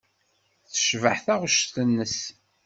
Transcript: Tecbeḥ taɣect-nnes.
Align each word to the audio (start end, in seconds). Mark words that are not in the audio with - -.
Tecbeḥ 0.71 1.17
taɣect-nnes. 1.25 2.19